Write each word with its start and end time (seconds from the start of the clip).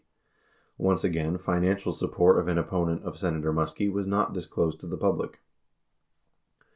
68 0.77 0.83
Once 0.83 1.03
again, 1.03 1.37
financial 1.37 1.91
support 1.91 2.39
of 2.39 2.47
an 2.47 2.57
opponent 2.57 3.03
of 3.03 3.19
Senator 3.19 3.53
Muskie 3.53 3.91
was 3.93 4.07
not 4.07 4.33
disclosed 4.33 4.79
to 4.79 4.87
the 4.87 4.97
public. 4.97 5.39